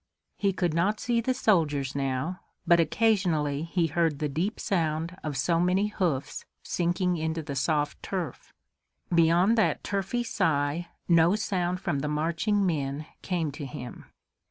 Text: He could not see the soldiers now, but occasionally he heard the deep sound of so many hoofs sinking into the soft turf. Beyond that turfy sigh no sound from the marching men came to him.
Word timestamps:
He 0.39 0.51
could 0.51 0.73
not 0.73 0.99
see 0.99 1.21
the 1.21 1.35
soldiers 1.35 1.93
now, 1.95 2.39
but 2.65 2.79
occasionally 2.79 3.61
he 3.65 3.85
heard 3.85 4.17
the 4.17 4.27
deep 4.27 4.59
sound 4.59 5.15
of 5.23 5.37
so 5.37 5.59
many 5.59 5.89
hoofs 5.89 6.43
sinking 6.63 7.17
into 7.17 7.43
the 7.43 7.55
soft 7.55 8.01
turf. 8.01 8.51
Beyond 9.13 9.59
that 9.59 9.83
turfy 9.83 10.23
sigh 10.23 10.87
no 11.07 11.35
sound 11.35 11.81
from 11.81 11.99
the 11.99 12.07
marching 12.07 12.65
men 12.65 13.05
came 13.21 13.51
to 13.51 13.65
him. 13.67 14.05